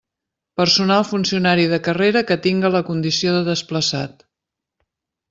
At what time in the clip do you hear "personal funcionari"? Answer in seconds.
0.59-1.67